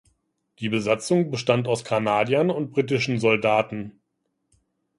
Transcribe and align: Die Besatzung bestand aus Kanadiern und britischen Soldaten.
Die 0.57 0.67
Besatzung 0.69 1.29
bestand 1.29 1.67
aus 1.67 1.83
Kanadiern 1.83 2.49
und 2.49 2.71
britischen 2.71 3.19
Soldaten. 3.19 4.01